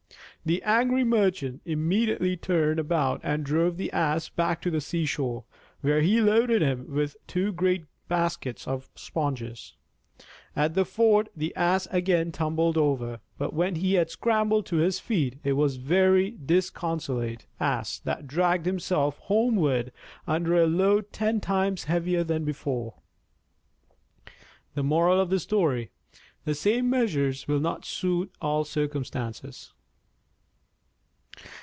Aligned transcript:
The 0.43 0.63
angry 0.63 1.03
Merchant 1.03 1.61
immediately 1.65 2.35
turned 2.35 2.79
about 2.79 3.21
and 3.23 3.45
drove 3.45 3.77
the 3.77 3.91
Ass 3.91 4.27
back 4.29 4.59
to 4.63 4.71
the 4.71 4.81
seashore, 4.81 5.43
where 5.81 6.01
he 6.01 6.19
loaded 6.19 6.63
him 6.63 6.91
with 6.95 7.15
two 7.27 7.51
great 7.53 7.85
baskets 8.07 8.67
of 8.67 8.89
sponges. 8.95 9.75
At 10.55 10.73
the 10.73 10.83
ford 10.83 11.29
the 11.37 11.55
Ass 11.55 11.87
again 11.91 12.31
tumbled 12.31 12.75
over; 12.75 13.19
but 13.37 13.53
when 13.53 13.75
he 13.75 13.93
had 13.93 14.09
scrambled 14.09 14.65
to 14.65 14.77
his 14.77 14.99
feet, 14.99 15.37
it 15.43 15.53
was 15.53 15.75
a 15.77 15.81
very 15.81 16.31
disconsolate 16.43 17.45
Ass 17.59 17.99
that 17.99 18.25
dragged 18.25 18.65
himself 18.65 19.19
homeward 19.19 19.91
under 20.25 20.55
a 20.57 20.65
load 20.65 21.13
ten 21.13 21.39
times 21.39 21.83
heavier 21.83 22.23
than 22.23 22.45
before. 22.45 22.95
_The 24.75 25.37
same 26.55 26.89
measures 26.89 27.47
will 27.47 27.59
not 27.59 27.85
suit 27.85 28.31
all 28.41 28.63
circumstances. 28.63 29.73